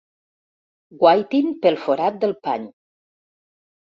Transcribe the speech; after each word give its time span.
Guaitin 1.03 1.53
pel 1.67 1.79
forat 1.85 2.19
del 2.25 2.35
pany. 2.49 2.67